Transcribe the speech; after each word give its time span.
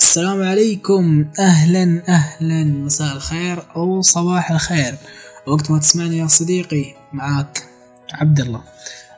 السلام 0.00 0.42
عليكم. 0.42 1.24
أهلا 1.38 2.02
أهلا. 2.08 2.64
مساء 2.64 3.12
الخير 3.16 3.62
أو 3.76 4.02
صباح 4.02 4.50
الخير. 4.50 4.94
وقت 5.46 5.70
ما 5.70 5.78
تسمعني 5.78 6.18
يا 6.18 6.26
صديقي 6.26 6.94
معاك 7.12 7.62
عبد 8.12 8.40
الله 8.40 8.60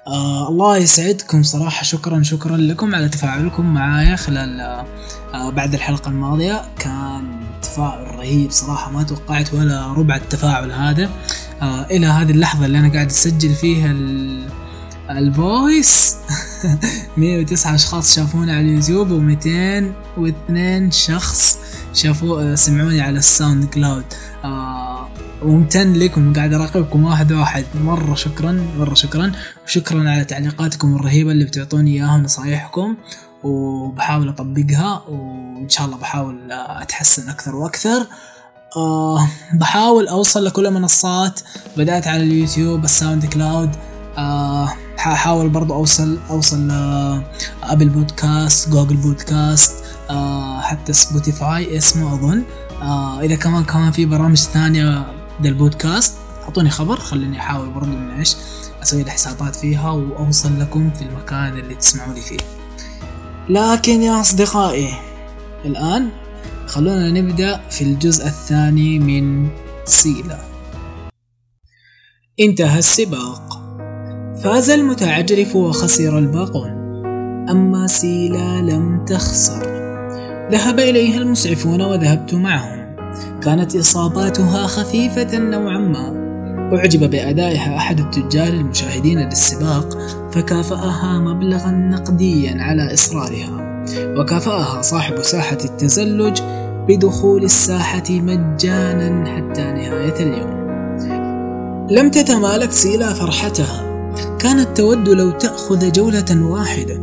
آه 0.07 0.49
الله 0.49 0.77
يسعدكم 0.77 1.43
صراحة. 1.43 1.83
شكرا 1.83 2.23
شكرا 2.23 2.57
لكم 2.57 2.95
على 2.95 3.09
تفاعلكم 3.09 3.75
معايا 3.75 4.17
خلال 4.17 4.61
آه 5.35 5.51
بعد 5.51 5.75
الحلقة 5.75 6.09
الماضية. 6.09 6.65
كان 6.79 7.41
تفاعل 7.63 8.15
رهيب 8.15 8.51
صراحة 8.51 8.91
ما 8.91 9.03
توقعت 9.03 9.55
ولا 9.55 9.93
ربع 9.93 10.17
التفاعل 10.17 10.73
هذا. 10.73 11.11
آه 11.63 11.85
إلى 11.85 12.07
هذه 12.07 12.31
اللحظة 12.31 12.67
اللي 12.67 12.79
أنا 12.79 12.93
قاعد 12.93 13.07
أسجل 13.07 13.55
فيها 13.55 13.93
الفويس. 15.11 16.17
109 17.17 17.75
أشخاص 17.75 18.15
شافونا 18.15 18.53
على 18.57 18.61
اليوتيوب 18.61 19.09
و202 19.09 20.93
شخص 20.95 21.59
شافوا 21.95 22.55
سمعوني 22.55 23.01
على 23.01 23.19
ال 23.19 23.65
SoundCloud. 23.65 24.05
آه 24.45 25.09
وممتن 25.43 25.93
لكم 25.93 26.33
قاعد 26.33 26.53
أراقبكم 26.53 27.05
واحد 27.05 27.33
واحد. 27.33 27.65
مرة 27.85 28.15
شكرا 28.15 28.67
مرة 28.79 28.95
شكرا. 28.95 29.33
وشكرا 29.67 30.11
على 30.11 30.25
تعليقاتكم 30.25 30.97
الرهيبة 30.97 31.33
اللي 31.33 31.45
بتعطوني 31.45 31.91
إياها 31.93 32.15
ونصايحكم 32.15 32.97
وبحاول 33.43 34.29
أطبقها 34.29 35.03
وإن 35.09 35.69
شاء 35.69 35.87
الله 35.87 35.97
بحاول 35.97 36.53
أتحسن 36.53 37.29
أكثر 37.29 37.57
وأكثر. 37.57 38.07
آه 38.77 39.29
بحاول 39.55 40.09
أوصل 40.09 40.45
لكل 40.45 40.67
المنصات. 40.67 41.41
بدأت 41.77 42.07
على 42.07 42.23
اليوتيوب 42.23 42.85
ال 42.85 43.27
SoundCloud. 43.27 43.71
آه 43.77 43.92
حاحاول 44.97 45.49
برضو 45.49 45.75
أوصل 45.75 46.19
أوصل 46.31 46.71
Apple 47.63 47.89
Podcast 47.89 48.69
Google 48.69 48.97
Podcast 48.97 49.85
آه 50.11 50.61
حتى 50.61 50.93
Spotify 50.93 51.77
اسمه 51.77 52.15
أظن. 52.15 52.43
آه 52.83 53.21
إذا 53.21 53.37
كمان 53.37 53.65
كمان 53.65 53.93
في 53.93 54.07
برامج 54.07 54.37
ثانية 54.37 55.07
للبودكاست 55.41 56.15
أعطوني 56.43 56.71
خبر 56.71 56.97
خليني 56.97 57.41
أحاول 57.41 57.71
برضو 57.71 57.91
من 57.91 58.11
إيش 58.11 58.37
أسوي 58.83 59.11
حسابات 59.11 59.57
فيها 59.57 59.91
وأوصل 59.91 60.61
لكم 60.61 60.91
في 60.91 61.03
المكان 61.03 61.59
اللي 61.59 61.75
تسمعوني 61.75 62.21
فيه. 62.21 62.41
لكن 63.49 64.03
يا 64.03 64.21
أصدقائي 64.21 64.95
الآن 65.65 66.09
خلونا 66.67 67.11
نبدأ 67.11 67.61
في 67.71 67.85
الجزء 67.85 68.27
الثاني 68.27 68.99
من 68.99 69.49
سيلا. 69.85 70.39
انتهى 72.41 72.79
السباق. 72.79 73.62
فاز 74.43 74.71
المتعجرف 74.71 75.57
وخسر 75.57 76.19
الباقون. 76.19 76.71
أما 77.51 77.87
سيلا 77.87 78.61
لم 78.61 79.05
تخسر. 79.05 79.63
ذهب 80.53 80.79
إليها 80.79 81.19
المسعفون 81.19 81.83
وذهبت 81.83 82.35
معهم. 82.35 82.97
كانت 83.43 83.77
إصاباتها 83.77 84.67
خفيفة 84.67 85.39
نوعا 85.39 85.79
ما. 85.79 86.23
أعجب 86.77 87.11
بأدائها 87.11 87.77
أحد 87.77 88.01
التجار 88.01 88.49
المشاهدين 88.49 89.19
للسباق 89.19 89.99
فكافأها 90.33 91.19
مبلغا 91.19 91.71
نقديا 91.71 92.63
على 92.63 92.95
إصرارها. 92.95 93.85
وكافأها 94.19 94.83
صاحب 94.83 95.23
ساحة 95.23 95.59
التزلج 95.65 96.41
بدخول 96.89 97.45
الساحة 97.45 98.11
مجانا 98.11 99.37
حتى 99.37 99.63
نهاية 99.63 100.17
اليوم. 100.21 100.63
لم 101.91 102.11
تتمالك 102.11 102.73
سيلا 102.73 103.13
فرحتها. 103.13 103.92
كانت 104.39 104.77
تود 104.77 105.09
لو 105.09 105.31
تأخذ 105.31 105.93
جولة 105.93 106.47
واحدة 106.47 106.95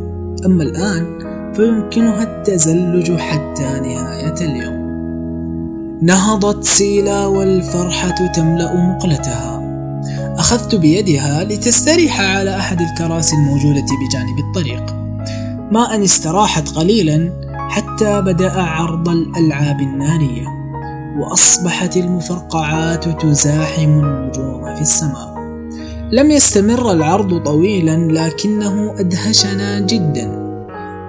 أما 0.46 0.64
الآن 0.64 1.20
فيمكنها 1.54 2.24
التزلج 2.24 3.12
حتى 3.18 3.64
نهاية 3.64 4.36
اليوم. 4.42 4.90
نهضت 6.02 6.64
سيلا 6.64 7.26
والفرحة 7.26 8.28
تملأ 8.36 8.76
مقلتها. 8.76 9.60
أخذت 10.38 10.76
بيدها 10.76 11.44
لتستريح 11.44 12.22
على 12.22 12.58
أحد 12.58 12.82
الكراسي 12.82 13.36
الموجودة 13.36 13.86
بجانب 13.86 14.40
الطريق. 14.40 14.96
ما 15.72 15.96
أن 15.96 16.04
استراحت 16.04 16.70
قليلا 16.70 17.32
حتى 17.70 18.22
بدأ 18.22 18.52
عرض 18.52 19.10
الألعاب 19.10 19.80
النارية 19.80 20.46
وأصبحت 21.18 21.98
المفرقعات 21.98 23.22
تزاحم 23.22 23.90
النجوم 23.90 24.76
في 24.76 24.82
السماء. 24.82 25.29
لم 26.12 26.32
يستمر 26.32 26.92
العرض 26.92 27.44
طويلا 27.44 27.96
لكنه 28.12 28.96
أدهشنا 29.00 29.80
جدا. 29.80 30.28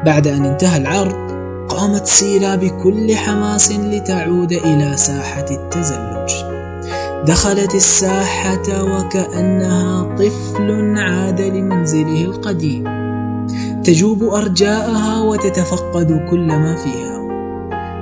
بعد 0.07 0.27
أن 0.27 0.45
انتهى 0.45 0.77
العرض 0.77 1.31
قامت 1.69 2.07
سيلا 2.07 2.55
بكل 2.57 3.17
حماس 3.17 3.73
لتعود 3.73 4.53
إلى 4.53 4.97
ساحة 4.97 5.47
التزلج. 5.51 6.33
دخلت 7.27 7.75
الساحة 7.75 8.83
وكأنها 8.83 10.17
طفل 10.17 10.95
عاد 10.99 11.41
لمنزله 11.41 12.25
القديم. 12.25 12.85
تجوب 13.85 14.23
أرجاءها 14.23 15.23
وتتفقد 15.23 16.27
كل 16.31 16.47
ما 16.47 16.77
فيها. 16.77 17.21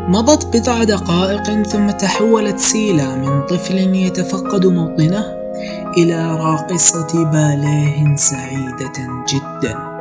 مضت 0.08 0.56
بضع 0.56 0.84
دقائق 0.84 1.62
ثم 1.62 1.90
تحولت 1.90 2.58
سيلا 2.58 3.14
من 3.14 3.42
طفل 3.42 3.78
يتفقد 3.78 4.66
موطنه 4.66 5.37
إلى 5.96 6.36
راقصة 6.36 7.24
باليه 7.24 8.16
سعيدة 8.16 9.24
جدا. 9.28 9.98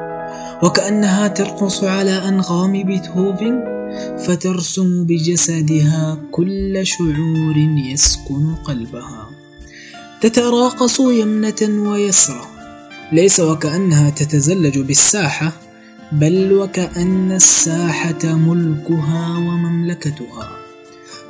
وكأنها 0.64 1.28
ترقص 1.28 1.84
على 1.84 2.12
أنغام 2.30 2.84
بيتهوفن 2.84 3.78
فترسم 4.28 5.04
بجسدها 5.04 6.18
كل 6.32 6.80
شعور 6.84 7.58
يسكن 7.58 8.56
قلبها. 8.64 9.30
تتراقص 10.22 11.00
يمنة 11.00 11.90
ويسرى 11.90 12.46
ليس 13.12 13.40
وكأنها 13.40 14.10
تتزلج 14.10 14.80
بالساحة 14.80 15.52
بل 16.12 16.54
وكأن 16.54 17.32
الساحة 17.32 18.24
ملكها 18.24 19.38
ومملكتها. 19.38 20.50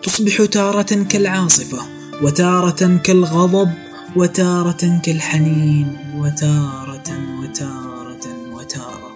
تصبح 0.04 0.46
تارة 0.46 1.04
كالعاصفة 1.10 1.78
وتارة 2.22 2.98
كالغضب 3.04 3.70
وتارة 4.18 5.00
كالحنين 5.04 5.98
وتارة 6.16 7.10
وتارة 7.42 8.26
وتارة. 8.54 9.12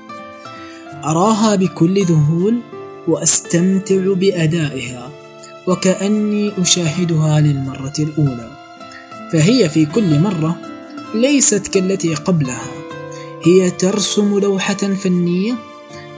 أراها 1.03 1.55
بكل 1.55 2.05
ذهول 2.05 2.59
وأستمتع 3.07 4.13
بأدائها 4.13 5.09
وكأني 5.67 6.61
أشاهدها 6.61 7.39
للمرة 7.39 7.93
الأولى. 7.99 8.51
فهي 9.33 9.69
في 9.69 9.85
كل 9.85 10.19
مرة 10.19 10.55
ليست 11.15 11.67
كالتي 11.67 12.15
قبلها. 12.15 12.71
هي 13.45 13.71
ترسم 13.71 14.39
لوحة 14.39 14.73
فنية 14.73 15.55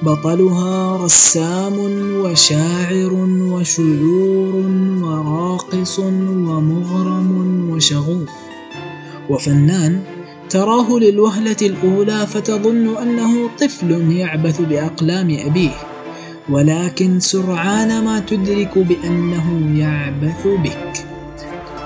بطلها 0.02 0.98
رسام 0.98 1.80
وشاعر 2.16 3.14
وشعور 3.14 4.66
وراقص 5.02 6.00
ومغرم 6.00 7.70
وشغوف. 7.70 8.30
وفنان 9.34 10.00
تراه 10.50 11.00
للوهلة 11.00 11.58
الأولى 11.62 12.28
فتظن 12.28 12.98
أنه 12.98 13.50
طفل 13.60 14.12
يعبث 14.12 14.62
بأقلام 14.62 15.38
أبيه 15.46 15.76
ولكن 16.50 17.20
سرعان 17.20 18.04
ما 18.04 18.20
تدرك 18.20 18.78
بأنه 18.78 19.78
يعبث 19.80 20.48
بك. 20.48 21.06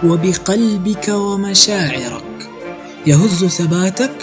وبقلبك 0.03 1.09
ومشاعرك 1.09 2.49
يهز 3.07 3.45
ثباتك 3.45 4.15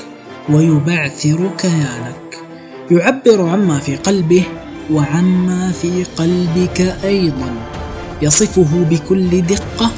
ويبعثر 0.50 1.50
كيانك. 1.58 2.38
يعبر 2.90 3.48
عما 3.48 3.78
في 3.78 3.96
قلبه 3.96 4.42
وعما 4.92 5.72
في 5.72 6.04
قلبك 6.04 6.80
أيضا 7.04 7.52
يصفه 8.22 8.84
بكل 8.90 9.42
دقة 9.42 9.90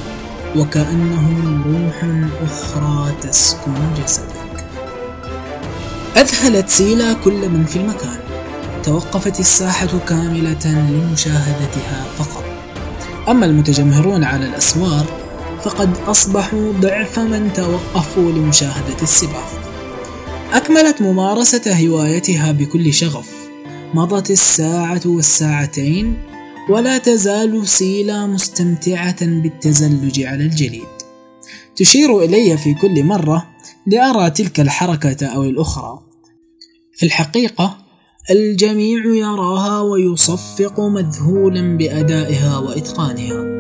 وكأنه 0.57 1.63
روح 1.67 2.05
أخرى 2.43 3.15
تسكن 3.23 3.75
جسدك. 4.05 4.67
أذهلت 6.17 6.69
سيلا 6.69 7.13
كل 7.13 7.49
من 7.49 7.65
في 7.65 7.77
المكان. 7.77 8.19
توقفت 8.85 9.41
الساحة 9.41 9.99
كاملة 10.09 10.67
لمشاهدتها 10.91 12.05
فقط. 12.19 12.45
أما 13.29 13.47
المتجمهرون 13.47 14.25
على 14.25 14.47
الأسوار 14.47 15.07
فقد 15.63 15.91
أصبحوا 16.07 16.73
ضعف 16.73 17.19
من 17.19 17.53
توقفوا 17.53 18.33
لمشاهدة 18.33 19.03
السباق. 19.03 19.61
أكملت 20.53 21.03
ممارسة 21.03 21.87
هوايتها 21.87 22.53
بكل 22.53 22.93
شغف. 22.93 23.31
مضت 23.95 24.31
الساعة 24.31 25.01
والساعتين 25.07 26.17
ولا 26.69 26.99
تزال 26.99 27.69
سيلا 27.69 28.27
مستمتعة 28.27 29.27
بالتزلج 29.27 30.21
على 30.23 30.45
الجليد. 30.45 30.97
تشير 31.77 32.21
إلي 32.21 32.57
في 32.57 32.75
كل 32.75 33.05
مرة 33.05 33.47
لأرى 33.87 34.31
تلك 34.31 34.61
الحركة 34.61 35.27
أو 35.27 35.43
الأخرى. 35.43 35.99
في 36.93 37.07
الحقيقة 37.07 37.79
الجميع 38.31 39.05
يراها 39.05 39.81
ويصفق 39.81 40.81
مذهولا 40.81 41.77
بأدائها 41.77 42.59
وإتقانها. 42.59 43.57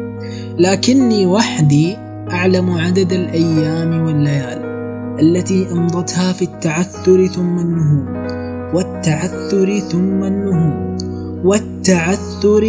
لكني 0.58 1.26
وحدي 1.26 1.96
أعلم 2.30 2.70
عدد 2.70 3.12
الأيام 3.12 4.02
والليالي 4.06 4.76
التي 5.20 5.72
أمضتها 5.72 6.32
في 6.32 6.42
التعثر 6.42 7.26
ثم 7.26 7.58
النهوض 7.58 8.16
والتعثر 8.74 9.78
ثم 9.78 10.24
النهوض 10.24 11.02
والتعثر 11.44 11.75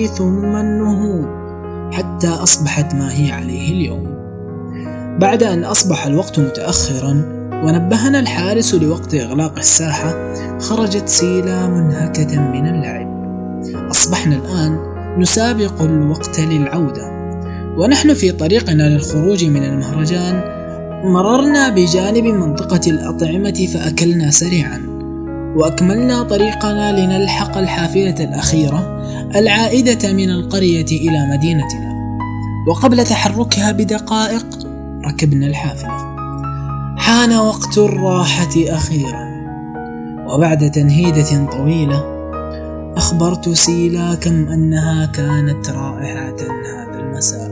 ثم 0.08 0.56
النهوض 0.56 1.28
حتى 1.94 2.28
أصبحت 2.28 2.96
ما 2.96 3.14
هي 3.14 3.32
عليه 3.32 3.72
اليوم. 3.72 4.08
بعد 5.20 5.44
أن 5.44 5.64
أصبح 5.64 6.06
الوقت 6.06 6.40
متأخرا 6.40 7.22
ونبهنا 7.64 8.20
الحارس 8.20 8.76
لوقت 8.76 9.16
إغلاق 9.16 9.58
الساحة 9.58 10.34
خرجت 10.60 11.10
سيلا 11.10 11.68
منهكة 11.68 12.42
من 12.42 12.68
اللعب. 12.68 13.08
أصبحنا 13.92 14.36
الآن 14.36 14.80
نسابق 15.18 15.82
الوقت 15.82 16.40
للعودة. 16.40 17.18
ونحن 17.78 18.14
في 18.14 18.32
طريقنا 18.32 18.84
للخروج 18.84 19.46
من 19.46 19.64
المهرجان 19.64 20.42
مررنا 21.04 21.70
بجانب 21.70 22.24
منطقة 22.24 22.82
الأطعمة 22.88 23.68
فأكلنا 23.74 24.32
سريعا. 24.32 24.87
وأكملنا 25.58 26.24
طريقنا 26.24 27.00
لنلحق 27.00 27.58
الحافلة 27.58 28.16
الأخيرة 28.20 29.02
العائدة 29.36 30.14
من 30.14 30.30
القرية 30.30 30.86
إلى 30.86 31.28
مدينتنا. 31.32 31.98
وقبل 32.68 33.04
تحركها 33.04 33.72
بدقائق 33.72 34.46
ركبنا 35.06 35.48
الحافلة. 35.48 36.16
حان 36.98 37.34
وقت 37.34 37.78
الراحة 37.78 38.54
أخيرا. 38.58 39.28
وبعد 40.28 40.72
تنهيدة 40.72 41.46
طويلة 41.52 42.04
أخبرت 42.98 43.50
سيلا 43.50 44.16
كم 44.16 44.48
أنها 44.48 45.06
كانت 45.06 45.70
رائعة 45.70 46.38
هذا 46.76 47.00
المساء 47.00 47.52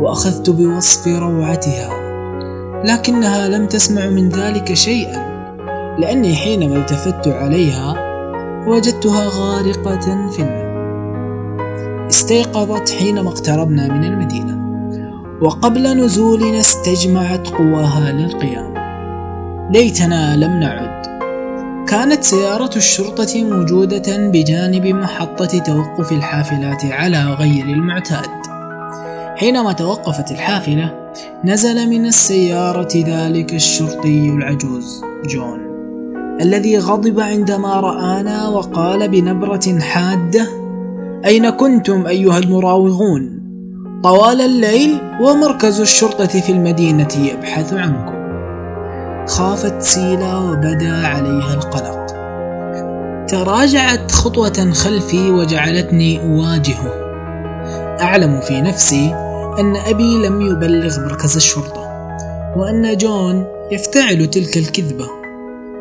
وأخذت 0.00 0.50
بوصف 0.50 1.08
روعتها 1.08 1.88
لكنها 2.84 3.48
لم 3.48 3.66
تسمع 3.66 4.06
من 4.06 4.28
ذلك 4.28 4.74
شيئا. 4.74 5.31
لأني 5.98 6.34
حينما 6.34 6.76
التفت 6.76 7.28
عليها 7.28 7.94
وجدتها 8.66 9.28
غارقة 9.28 10.28
في 10.30 10.42
النوم. 10.42 10.72
استيقظت 12.06 12.90
حينما 12.90 13.28
اقتربنا 13.28 13.88
من 13.88 14.04
المدينة 14.04 14.62
وقبل 15.42 16.04
نزولنا 16.04 16.60
استجمعت 16.60 17.48
قواها 17.48 18.12
للقيام. 18.12 18.74
ليتنا 19.72 20.36
لم 20.36 20.60
نعد. 20.60 21.02
كانت 21.88 22.22
سيارة 22.22 22.76
الشرطة 22.76 23.44
موجودة 23.44 24.28
بجانب 24.30 24.86
محطة 24.86 25.58
توقف 25.58 26.12
الحافلات 26.12 26.84
على 26.84 27.24
غير 27.24 27.64
المعتاد. 27.64 28.30
حينما 29.36 29.72
توقفت 29.72 30.30
الحافلة 30.30 31.10
نزل 31.44 31.90
من 31.90 32.06
السيارة 32.06 32.92
ذلك 32.96 33.54
الشرطي 33.54 34.28
العجوز 34.28 35.04
جون. 35.24 35.71
الذي 36.42 36.78
غضب 36.78 37.20
عندما 37.20 37.80
رآنا 37.80 38.48
وقال 38.48 39.08
بنبرة 39.08 39.78
حادة: 39.80 40.48
أين 41.24 41.50
كنتم 41.50 42.06
أيها 42.06 42.38
المراوغون؟ 42.38 43.42
طوال 44.04 44.40
الليل 44.40 44.98
ومركز 45.20 45.80
الشرطة 45.80 46.26
في 46.26 46.52
المدينة 46.52 47.08
يبحث 47.16 47.72
عنكم. 47.72 48.22
خافت 49.26 49.82
سيلا 49.82 50.36
وبدا 50.36 51.06
عليها 51.06 51.54
القلق. 51.54 52.06
تراجعت 53.28 54.12
خطوة 54.12 54.72
خلفي 54.72 55.30
وجعلتني 55.30 56.20
أواجهه. 56.20 56.92
أعلم 58.00 58.40
في 58.40 58.60
نفسي 58.60 59.14
أن 59.58 59.76
أبي 59.76 60.26
لم 60.26 60.40
يبلغ 60.40 61.00
مركز 61.00 61.36
الشرطة، 61.36 61.82
وأن 62.56 62.96
جون 62.96 63.46
يفتعل 63.72 64.26
تلك 64.26 64.56
الكذبة 64.56 65.21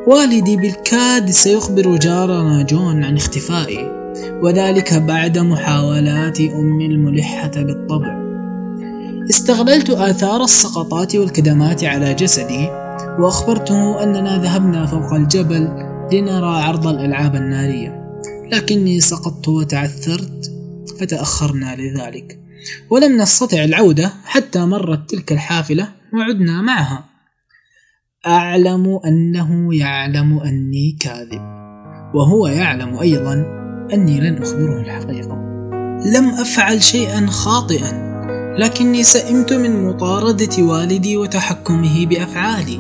والدي 0.08 0.58
بالكاد 0.58 1.30
سيخبر 1.30 1.96
جارنا 1.96 2.64
جون 2.64 3.04
عن 3.04 3.16
اختفائي 3.16 3.92
وذلك 4.44 4.94
بعد 4.94 5.38
محاولات 5.38 6.42
أمي 6.42 6.86
الملحة 6.86 7.52
بالطبع. 7.56 8.22
استغللت 9.30 9.90
آثار 9.90 10.44
السقطات 10.44 11.16
والكدمات 11.16 11.84
على 11.84 12.14
جسدي 12.14 12.68
وأخبرته 13.20 14.04
أننا 14.04 14.42
ذهبنا 14.44 14.86
فوق 14.86 15.14
الجبل 15.14 15.70
لنرى 16.14 16.64
عرض 16.64 16.88
الألعاب 16.88 17.36
النارية. 17.36 18.20
لكني 18.52 19.00
سقطت 19.00 19.48
وتعثرت 19.48 20.52
فتأخرنا 21.00 21.76
لذلك. 21.76 22.40
ولم 22.90 23.18
نستطع 23.18 23.64
العودة 23.64 24.14
حتى 24.26 24.60
مرت 24.60 25.10
تلك 25.10 25.32
الحافلة 25.32 25.88
وعدنا 26.14 26.62
معها. 26.62 27.11
أعلم 28.28 29.00
أنه 29.06 29.76
يعلم 29.76 30.40
أني 30.40 30.98
كاذب. 31.00 31.42
وهو 32.14 32.48
يعلم 32.48 33.00
أيضا 33.00 33.34
أني 33.94 34.20
لن 34.20 34.38
أخبره 34.42 34.82
الحقيقة. 34.82 35.36
لم 36.16 36.30
أفعل 36.40 36.82
شيئا 36.82 37.26
خاطئا 37.26 38.12
لكني 38.58 39.04
سئمت 39.04 39.54
من 39.54 39.86
مطاردة 39.86 40.64
والدي 40.64 41.18
وتحكمه 41.18 42.06
بأفعالي. 42.06 42.80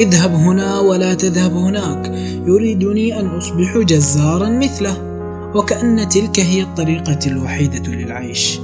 اذهب 0.00 0.34
هنا 0.34 0.80
ولا 0.80 1.14
تذهب 1.14 1.52
هناك 1.52 2.06
يريدني 2.46 3.20
أن 3.20 3.26
أصبح 3.26 3.78
جزارا 3.78 4.48
مثله 4.48 4.96
وكأن 5.54 6.08
تلك 6.08 6.40
هي 6.40 6.62
الطريقة 6.62 7.18
الوحيدة 7.26 7.92
للعيش. 7.92 8.60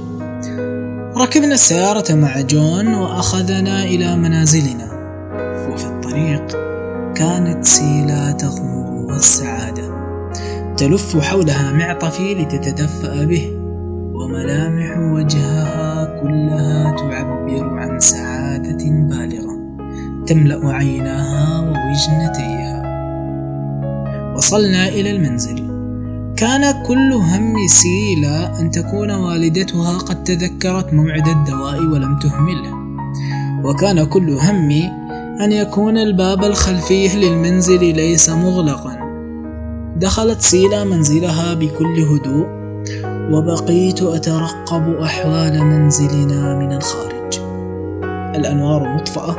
ركبنا 1.17 1.53
السيارة 1.53 2.15
مع 2.15 2.41
جون 2.41 2.87
وأخذنا 2.93 3.83
إلى 3.83 4.15
منازلنا. 4.15 4.95
الطريق 6.15 6.47
كانت 7.15 7.65
سيلا 7.65 8.31
تغمر 8.31 9.15
السعادة 9.15 9.95
تلف 10.77 11.17
حولها 11.17 11.71
معطفي 11.71 12.33
لتتدفأ 12.33 13.25
به 13.25 13.51
وملامح 14.13 14.97
وجهها 14.97 16.21
كلها 16.21 16.91
تعبر 16.91 17.79
عن 17.79 17.99
سعادة 17.99 18.85
بالغة. 18.89 19.55
تملأ 20.27 20.69
عيناها 20.69 21.59
ووجنتيها 21.59 22.85
وصلنا 24.35 24.87
إلى 24.87 25.11
المنزل. 25.11 25.75
كان 26.37 26.83
كل 26.83 27.13
هم 27.13 27.55
سيلا 27.67 28.59
أن 28.59 28.71
تكون 28.71 29.11
والدتها 29.11 29.97
قد 29.97 30.23
تذكرت 30.23 30.93
موعد 30.93 31.27
الدواء 31.27 31.79
ولم 31.79 32.19
تهمله. 32.19 32.75
وكان 33.63 34.05
كل 34.05 34.29
همي 34.29 35.04
أن 35.41 35.51
يكون 35.51 35.97
الباب 35.97 36.43
الخلفي 36.43 37.07
للمنزل 37.07 37.95
ليس 37.95 38.29
مغلقا. 38.29 38.97
دخلت 39.97 40.41
سيلا 40.41 40.83
منزلها 40.83 41.53
بكل 41.53 41.99
هدوء 41.99 42.47
وبقيت 43.31 44.01
أترقب 44.01 44.95
أحوال 44.95 45.63
منزلنا 45.63 46.59
من 46.59 46.73
الخارج. 46.73 47.39
الأنوار 48.35 48.95
مطفأة 48.95 49.35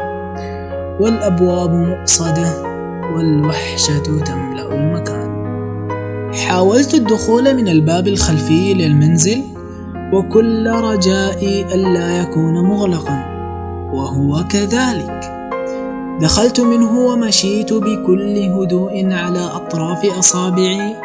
والأبواب 1.01 1.71
مؤصدة 1.71 2.63
والوحشة 3.17 3.99
تملأ 3.99 4.75
المكان. 4.75 5.27
حاولت 6.35 6.95
الدخول 6.95 7.57
من 7.57 7.69
الباب 7.69 8.09
الخلفي 8.09 8.75
للمنزل 8.75 9.43
وكل 10.13 10.71
رجائي 10.71 11.75
ألا 11.75 12.21
يكون 12.21 12.65
مغلقا 12.65 13.25
وهو 13.93 14.45
كذلك. 14.49 15.36
دخلت 16.21 16.61
منه 16.61 16.99
ومشيت 16.99 17.73
بكل 17.73 18.37
هدوء 18.39 19.13
على 19.13 19.39
أطراف 19.39 20.05
أصابعي 20.05 20.97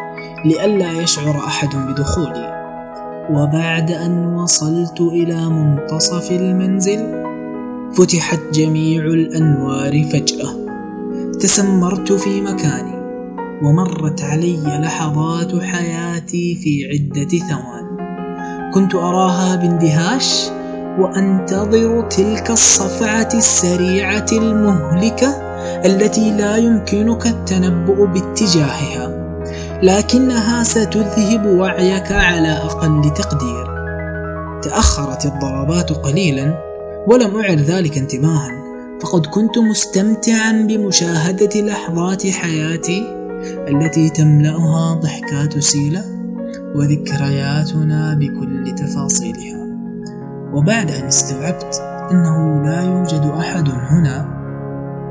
لئلا 0.46 0.92
يشعر 0.92 1.38
أحد 1.38 1.70
بدخولي. 1.76 2.62
وبعد 3.30 3.92
أن 3.92 4.26
وصلت 4.34 5.02
إلى 5.02 5.50
منتصف 5.50 6.32
المنزل 6.32 7.24
فتحت 7.94 8.40
جميع 8.54 9.04
الأنوار 9.06 10.04
فجأة. 10.04 10.56
تسمرت 11.40 12.12
في 12.12 12.42
مكاني 12.42 13.02
ومرت 13.64 14.22
علي 14.22 14.80
لحظات 14.84 15.62
حياتي 15.62 16.56
في 16.56 16.86
عدة 16.86 17.38
ثوان. 17.38 17.98
كنت 18.74 18.96
أراها 18.96 19.56
باندهاش؟ 19.56 20.52
وأنتظر 21.00 22.02
تلك 22.02 22.52
الصفعة 22.52 23.30
السريعة 23.34 24.26
المهلكة 24.32 25.28
التي 25.86 26.32
لا 26.32 26.58
يمكنك 26.58 27.28
التنبؤ 27.28 28.06
باتجاهها 28.06 29.22
لكنها 29.84 30.64
ستذهب 30.64 31.46
وعيك 31.46 32.12
على 32.12 32.52
أقل 32.52 33.14
تقدير. 33.14 33.66
تأخرت 34.62 35.26
الضربات 35.26 35.92
قليلا 35.92 36.58
ولم 37.08 37.36
اعر 37.36 37.56
ذلك 37.56 37.98
انتباها 37.98 38.52
فقد 39.02 39.26
كنت 39.26 39.58
مستمتعا 39.58 40.52
بمشاهدة 40.52 41.62
لحظات 41.62 42.28
حياتي 42.28 43.04
التي 43.68 44.10
تملأها 44.10 44.94
ضحكات 44.94 45.60
سيلة 45.60 46.04
وذكرياتنا 46.76 48.14
بكل 48.14 48.76
تفاصيلها. 48.76 49.61
وبعد 50.54 50.92
أن 50.92 51.04
استوعبت 51.04 51.76
أنه 52.12 52.64
لا 52.64 52.82
يوجد 52.82 53.32
أحد 53.40 53.70
هنا 53.70 54.42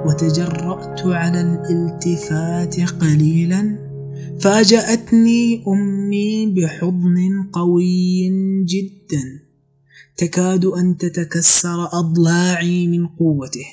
وتجرأت 0.06 1.06
على 1.06 1.40
الالتفات 1.40 2.80
قليلا 2.80 3.90
فاجأتني 4.40 5.64
أمي 5.68 6.54
بحضن 6.54 7.48
قوي 7.52 8.28
جدا 8.64 9.22
تكاد 10.16 10.64
أن 10.64 10.96
تتكسر 10.96 11.88
أضلاعي 11.92 12.86
من 12.86 13.06
قوته 13.06 13.66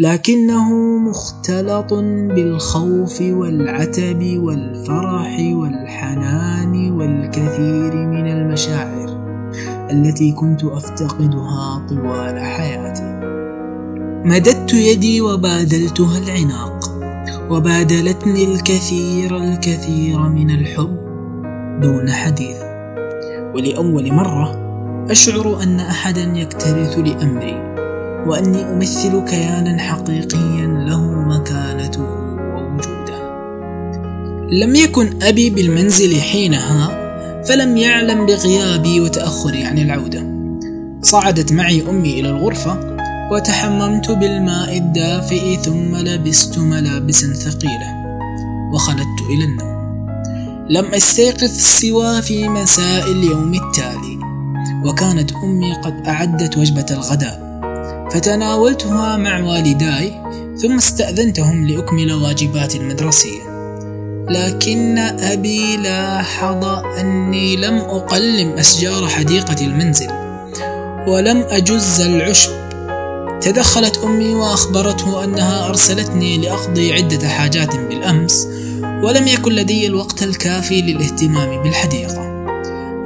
لكنه 0.00 0.98
مختلط 0.98 1.94
بالخوف 2.34 3.20
والعتب 3.20 4.38
والفرح 4.42 5.38
والحنان 5.38 6.90
والكثير 6.90 7.94
من 7.94 8.26
المشاعر. 8.26 9.01
التي 9.92 10.32
كنت 10.32 10.64
أفتقدها 10.64 11.86
طوال 11.88 12.38
حياتي. 12.38 13.18
مددت 14.24 14.74
يدي 14.74 15.20
وبادلتها 15.20 16.18
العناق 16.18 16.98
وبادلتني 17.50 18.44
الكثير 18.44 19.36
الكثير 19.36 20.18
من 20.18 20.50
الحب 20.50 20.96
دون 21.82 22.10
حديث. 22.10 22.56
ولأول 23.54 24.12
مرة 24.12 24.62
أشعر 25.10 25.62
أن 25.62 25.80
احدا 25.80 26.32
يكترث 26.34 26.98
لأمري 26.98 27.54
وأني 28.26 28.64
أمثل 28.64 29.24
كيانا 29.24 29.78
حقيقيا 29.78 30.66
له 30.66 31.10
مكانته 31.10 32.06
ووجوده. 32.54 33.22
لم 34.50 34.74
يكن 34.74 35.22
أبي 35.22 35.50
بالمنزل 35.50 36.20
حينها 36.20 37.01
فلم 37.48 37.76
يعلم 37.76 38.26
بغيابي 38.26 39.00
وتاخري 39.00 39.64
عن 39.64 39.78
العودة. 39.78 40.32
صعدت 41.02 41.52
معي 41.52 41.90
أمي 41.90 42.20
إلى 42.20 42.28
الغرفة 42.28 42.98
وتحممت 43.32 44.10
بالماء 44.10 44.76
الدافئ 44.78 45.56
ثم 45.56 45.96
لبست 45.96 46.58
ملابسا 46.58 47.32
ثقيلة 47.32 48.18
وخلدت 48.74 49.20
إلى 49.30 49.44
النوم. 49.44 49.72
لم 50.68 50.94
أستيقظ 50.94 51.50
سوى 51.50 52.22
في 52.22 52.48
مساء 52.48 53.12
اليوم 53.12 53.54
التالي 53.54 54.18
وكانت 54.84 55.32
أمي 55.32 55.74
قد 55.74 56.06
أعدت 56.06 56.58
وجبة 56.58 56.86
الغداء. 56.90 57.52
فتناولتها 58.12 59.16
مع 59.16 59.40
والداي 59.40 60.12
ثم 60.62 60.76
استأذنتهم 60.76 61.66
لأكمل 61.66 62.12
واجباتي 62.12 62.78
المدرسية. 62.78 63.51
لكن 64.28 64.98
أبي 64.98 65.76
لاحظ 65.76 66.64
أني 66.98 67.56
لم 67.56 67.76
أقلم 67.76 68.52
أشجار 68.58 69.08
حديقة 69.08 69.64
المنزل 69.64 70.10
ولم 71.06 71.44
أجز 71.50 72.00
العشب. 72.00 72.50
تدخلت 73.40 73.98
أمي 74.04 74.34
وأخبرته 74.34 75.24
أنها 75.24 75.68
أرسلتني 75.68 76.38
لأقضي 76.38 76.92
عدة 76.92 77.28
حاجات 77.28 77.76
بالأمس 77.76 78.48
ولم 79.02 79.26
يكن 79.26 79.52
لدي 79.52 79.86
الوقت 79.86 80.22
الكافي 80.22 80.82
للاهتمام 80.82 81.62
بالحديقة. 81.62 82.32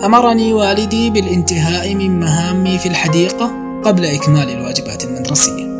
أمرني 0.05 0.53
والدي 0.53 1.11
بالانتهاء 1.11 1.95
من 1.95 2.21
مهامي 2.21 2.79
في 2.79 2.87
الحديقة 2.87 3.53
قبل 3.85 4.05
إكمال 4.05 4.51
الواجبات 4.51 5.05
المدرسية. 5.05 5.76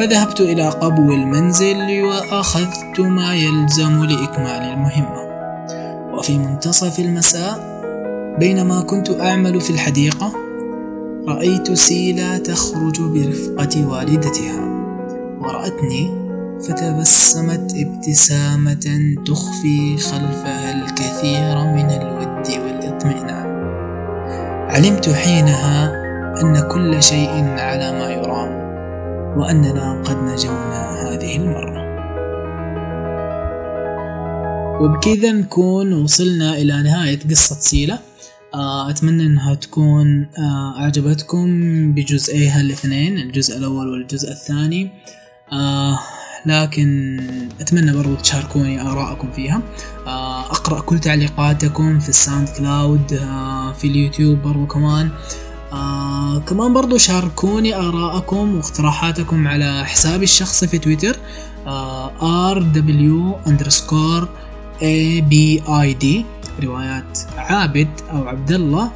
فذهبت 0.00 0.40
إلى 0.40 0.68
قبو 0.68 1.12
المنزل 1.12 2.02
وأخذت 2.02 3.00
ما 3.00 3.34
يلزم 3.34 4.04
لإكمال 4.04 4.62
المهمة. 4.72 5.20
وفي 6.14 6.38
منتصف 6.38 6.98
المساء 6.98 7.80
بينما 8.38 8.80
كنت 8.80 9.10
أعمل 9.10 9.60
في 9.60 9.70
الحديقة 9.70 10.32
رأيت 11.28 11.72
سيلا 11.72 12.38
تخرج 12.38 13.00
برفقة 13.00 13.88
والدتها. 13.88 14.64
ورأتني 15.40 16.10
فتبسمت 16.68 17.74
ابتسامة 17.76 19.14
تخفي 19.26 19.96
خلفها 19.98 20.84
الكثير 20.84 21.64
من 21.64 21.90
الود 21.90 22.48
والإطمئنان. 22.64 23.46
علمت 24.70 25.08
حينها 25.08 25.92
أن 26.42 26.68
كل 26.72 27.02
شيء 27.02 27.44
على 27.58 27.92
ما 27.92 28.10
يرام. 28.10 28.29
وأننا 29.36 30.02
قد 30.02 30.16
نجونا 30.16 31.02
هذه 31.02 31.36
المرة. 31.36 31.90
وبكذا 34.80 35.32
نكون 35.32 35.92
وصلنا 35.92 36.56
إلى 36.56 36.82
نهاية 36.82 37.18
قصة 37.30 37.54
سيلة 37.60 37.98
آه، 38.54 38.90
أتمنى 38.90 39.26
أنها 39.26 39.54
تكون 39.54 40.26
آه، 40.38 40.80
أعجبتكم 40.80 41.46
بجزئيها 41.92 42.60
الاثنين 42.60 43.18
الجزء 43.18 43.56
الأول 43.56 43.88
والجزء 43.88 44.30
الثاني. 44.30 44.90
آه، 45.52 45.98
لكن 46.46 47.20
أتمنى 47.60 47.92
برضو 47.92 48.14
تشاركوني 48.14 48.80
آراءكم 48.82 49.30
فيها. 49.30 49.62
أقرأ 50.50 50.80
كل 50.80 50.98
تعليقاتكم 50.98 51.98
في 51.98 52.08
ال 52.08 52.48
SoundCloud 52.48 53.06
في 53.78 53.84
اليوتيوب 53.84 54.38
برضو 54.42 54.66
كمان. 54.66 55.10
آه 55.72 56.38
كمان 56.38 56.72
برضو 56.72 56.98
شاركوني 56.98 57.74
آراءكم 57.74 58.56
واقتراحاتكم 58.56 59.48
على 59.48 59.84
حسابي 59.86 60.24
الشخصي 60.24 60.66
في 60.66 60.78
تويتر 60.78 61.16
آه 61.66 62.54
rw 62.62 63.48
underscore 63.48 64.24
abid 64.80 66.24
روايات 66.62 67.18
عابد 67.36 67.88
أو 68.10 68.28
عبد 68.28 68.52
الله 68.52 68.90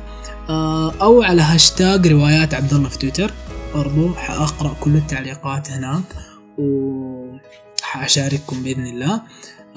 آه 0.49 0.93
أو 1.03 1.23
على 1.23 1.43
هاشتاج 1.43 2.09
روايات 2.09 2.55
عبد 2.55 2.75
الله 2.75 2.89
في 2.89 2.99
تويتر 2.99 3.31
برضو 3.75 4.15
حأقرأ 4.15 4.75
كل 4.81 4.97
التعليقات 4.97 5.71
هناك 5.71 6.03
وحأشارككم 6.59 8.63
بإذن 8.63 8.87
الله. 8.87 9.21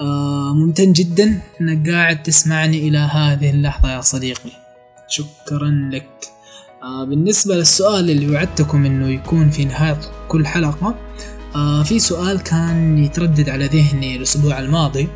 آه 0.00 0.54
ممتن 0.54 0.92
جدا 0.92 1.40
إنك 1.60 1.90
قاعد 1.90 2.22
تسمعني 2.22 2.88
إلى 2.88 2.98
هذه 2.98 3.50
اللحظة 3.50 3.92
يا 3.92 4.00
صديقي. 4.00 4.50
شكرا 5.08 5.90
لك. 5.92 6.08
بالنسبة 6.88 7.54
للسؤال 7.54 8.10
اللي 8.10 8.30
وعدتكم 8.30 8.84
إنه 8.84 9.08
يكون 9.08 9.50
في 9.50 9.64
نهاية 9.64 10.00
كل 10.28 10.46
حلقة 10.46 10.94
آه 11.54 11.82
في 11.82 11.98
سؤال 11.98 12.42
كان 12.42 12.98
يتردد 12.98 13.48
على 13.48 13.66
ذهني 13.66 14.16
الأسبوع 14.16 14.58
الماضي 14.58 15.08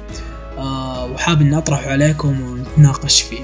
آه 0.59 1.05
وحاب 1.05 1.41
إني 1.41 1.59
أطرحه 1.59 1.91
عليكم 1.91 2.41
ونتناقش 2.41 3.23
فيه. 3.23 3.43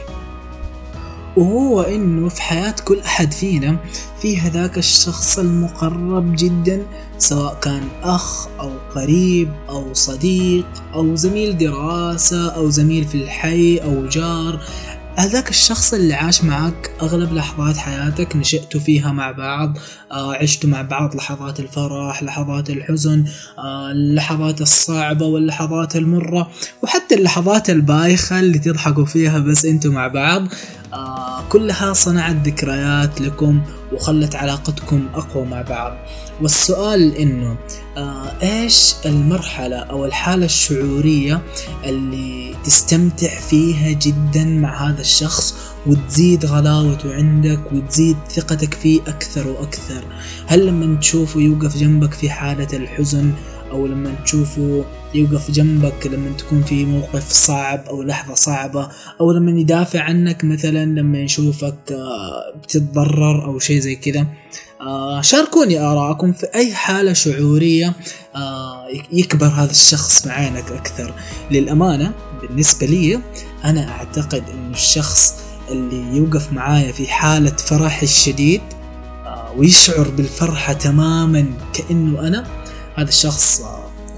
وهو 1.37 1.81
إنه 1.81 2.29
في 2.29 2.43
حياة 2.43 2.75
كل 2.85 3.01
أحد 3.01 3.33
فينا 3.33 3.77
في 4.23 4.39
هذاك 4.41 4.79
الشخص 4.79 5.39
المقرب 5.39 6.37
جدا 6.37 6.83
سواء 7.19 7.59
كان 7.63 7.83
أخ 8.03 8.49
أو 8.61 8.71
قريب 8.95 9.49
أو 9.69 9.95
صديق 9.95 10.67
أو 10.95 11.15
زميل 11.15 11.59
دراسة 11.59 12.49
أو 12.49 12.71
زميل 12.71 13.05
في 13.05 13.15
الحي 13.15 13.77
أو 13.77 14.07
جار 14.07 14.61
هذاك 15.19 15.51
الشخص 15.51 15.95
اللي 15.95 16.15
عاش 16.15 16.45
معك 16.45 16.91
أغلب 17.03 17.33
لحظات 17.33 17.77
حياتك 17.77 18.37
نشأتوا 18.37 18.81
فيها 18.81 19.13
مع 19.13 19.31
بعض 19.31 19.79
آه 20.13 20.35
عشتوا 20.35 20.71
مع 20.71 20.83
بعض 20.83 21.17
لحظات 21.17 21.61
الفرح 21.61 22.23
لحظات 22.23 22.71
الحزن 22.71 23.25
آه 23.59 23.91
اللحظات 23.91 24.61
الصعبة 24.61 25.27
واللحظات 25.27 25.97
المرة 25.97 26.51
وحتى 26.83 27.15
اللحظات 27.15 27.71
البايخة 27.71 28.41
اللي 28.41 28.59
تضحكوا 28.59 29.05
فيها 29.05 29.39
بس 29.39 29.65
أنتوا 29.65 29.93
مع 29.93 30.09
بعض. 30.09 30.43
آه 30.43 30.88
كلها 31.49 31.93
صنعت 31.93 32.37
ذكريات 32.37 33.21
لكم 33.21 33.61
وخلت 33.93 34.35
علاقتكم 34.35 35.07
أقوى 35.15 35.45
مع 35.45 35.63
بعض. 35.63 35.97
والسؤال 36.43 37.17
إنه 37.17 37.57
آه 37.97 38.33
إيش 38.43 38.95
المرحلة 39.07 39.77
أو 39.77 40.05
الحالة 40.05 40.45
الشعورية 40.45 41.43
اللي 41.85 42.55
تستمتع 42.65 43.41
فيها 43.41 43.93
جدا 43.93 44.45
مع 44.45 44.89
هذا 44.91 45.01
الشخص 45.01 45.55
وتزيد 45.87 46.47
غلاوته 46.47 47.15
عندك 47.15 47.61
وتزيد 47.73 48.17
ثقتك 48.31 48.75
فيه 48.75 49.01
أكثر 49.07 49.49
وأكثر؟ 49.49 50.05
هل 50.47 50.67
لما 50.67 51.01
تشوفه 51.01 51.41
يوقف 51.41 51.77
جنبك 51.77 52.15
في 52.15 52.31
حالة 52.31 52.69
الحزن 52.73 53.33
أو 53.71 53.87
لما 53.87 54.15
تشوفه 54.25 54.85
يوقف 55.15 55.51
جنبك 55.51 56.07
لما 56.07 56.31
تكون 56.39 56.63
في 56.63 56.85
موقف 56.85 57.33
صعب 57.33 57.85
أو 57.89 58.03
لحظة 58.03 58.35
صعبة 58.35 58.89
أو 59.21 59.33
لما 59.33 59.61
يدافع 59.61 60.01
عنك 60.01 60.45
مثلا 60.45 60.85
لما 60.85 61.19
يشوفك 61.19 61.93
آه، 61.93 62.59
بتتضرر 62.63 63.45
أو 63.45 63.59
شيء 63.59 63.81
زي 63.81 63.95
كذا. 63.97 64.27
آه، 64.81 65.21
شاركوني 65.21 65.81
آراءكم 65.81 66.33
في 66.33 66.47
أي 66.55 66.75
حالة 66.75 67.13
شعورية 67.13 67.93
آه، 68.37 68.87
يكبر 69.13 69.47
هذا 69.47 69.71
الشخص 69.71 70.27
معينك 70.27 70.73
أكثر. 70.73 71.15
للأمانة 71.51 72.13
بالنسبة 72.43 72.87
لي 72.87 73.21
أنا 73.65 73.89
أعتقد 73.91 74.43
أن 74.55 74.71
الشخص 74.73 75.35
اللي 75.71 76.17
يوقف 76.17 76.53
معايا 76.53 76.93
في 76.93 77.07
حالة 77.07 77.51
فرح 77.57 78.03
الشديد 78.03 78.61
ويشعر 79.57 80.09
بالفرحة 80.09 80.73
تماما 80.73 81.47
كأنه 81.73 82.21
أنا 82.21 82.47
هذا 82.99 83.09
الشخص 83.09 83.63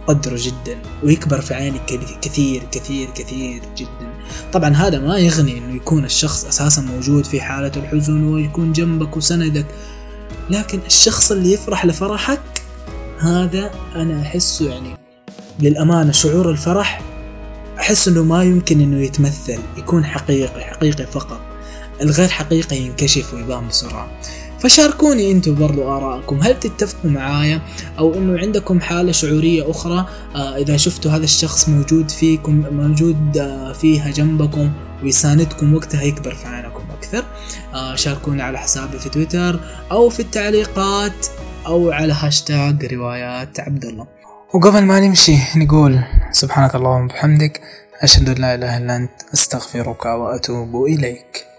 وقدره 0.09 0.39
جدا 0.39 0.79
ويكبر 1.03 1.41
في 1.41 1.55
عينك 1.55 2.01
كثير 2.23 2.63
كثير 2.73 3.11
كثير 3.11 3.63
جدا. 3.77 4.13
طبعا 4.53 4.75
هذا 4.75 4.99
ما 4.99 5.19
يغني 5.19 5.59
إنه 5.59 5.77
يكون 5.77 6.05
الشخص 6.05 6.45
أساسا 6.45 6.83
موجود 6.83 7.25
في 7.25 7.41
حالة 7.41 7.73
الحزن 7.77 8.23
ويكون 8.23 8.73
جنبك 8.73 9.17
وسندك. 9.17 9.67
لكن 10.51 10.81
الشخص 10.87 11.33
اللي 11.33 11.53
يفرح 11.53 11.87
لفرحك 11.87 12.41
هذا 13.19 13.71
أنا 13.95 14.23
أحسه 14.23 14.71
يعني 14.71 14.97
للأمانة 15.61 16.13
شعور 16.13 16.51
الفرح 16.51 17.03
أحس 17.79 18.09
إنه 18.09 18.23
ما 18.23 18.45
يمكن 18.45 18.81
إنه 18.81 19.05
يتمثل 19.05 19.59
يكون 19.77 20.05
حقيقي 20.05 20.61
حقيقي 20.61 21.07
فقط. 21.07 21.41
الغير 22.03 22.29
حقيقي 22.29 22.77
ينكشف 22.77 23.35
ويبان 23.35 23.69
بسرعة. 23.69 24.11
فشاركوني 24.61 25.31
أنتم 25.33 25.55
برضو 25.55 25.97
آرائكم. 25.97 26.41
هل 26.41 26.61
تتفقوا 26.61 27.11
معايا؟ 27.11 27.61
أو 27.99 28.15
إنه 28.15 28.39
عندكم 28.41 28.81
حالة 28.81 29.13
شعورية 29.13 29.71
أخرى؟ 29.71 30.07
آه 30.35 30.57
إذا 30.57 30.77
شفتوا 30.77 31.11
هذا 31.11 31.25
الشخص 31.25 31.69
موجود 31.69 32.11
فيكم 32.11 32.65
موجود 32.71 33.39
آه 33.39 33.73
فيها 33.73 34.11
جنبكم 34.11 34.71
ويساندكم 35.03 35.75
وقتها 35.75 36.03
يكبر 36.03 36.35
في 36.35 36.47
عينكم 36.49 36.83
أكثر. 36.99 37.25
آه 37.75 37.95
شاركوني 37.95 38.43
على 38.43 38.59
حسابي 38.59 38.99
في 38.99 39.09
تويتر 39.09 39.61
أو 39.93 40.09
في 40.09 40.21
التعليقات 40.21 41.27
أو 41.67 41.91
على 41.91 42.13
هاشتاج 42.13 42.95
روايات 42.95 43.61
عبد 43.61 43.85
الله 43.85 44.07
وقبل 44.55 44.83
ما 44.83 45.01
نمشي 45.01 45.37
نقول 45.57 46.01
سبحانك 46.31 46.75
اللهم 46.75 47.05
وبحمدك 47.05 47.61
أشهد 48.03 48.29
أن 48.29 48.35
لا 48.35 48.55
إله 48.55 48.79
إلا 48.79 48.97
أنت 48.97 49.11
أستغفرك 49.35 50.05
وأتوب 50.07 50.85
إليك. 50.85 51.50